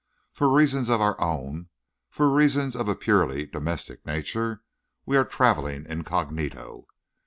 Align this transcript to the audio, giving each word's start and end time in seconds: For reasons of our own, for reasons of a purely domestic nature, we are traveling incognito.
For 0.31 0.51
reasons 0.51 0.89
of 0.89 0.99
our 0.99 1.15
own, 1.21 1.69
for 2.09 2.27
reasons 2.33 2.75
of 2.75 2.87
a 2.87 2.95
purely 2.95 3.45
domestic 3.45 4.03
nature, 4.03 4.63
we 5.05 5.15
are 5.15 5.23
traveling 5.23 5.85
incognito. 5.85 6.87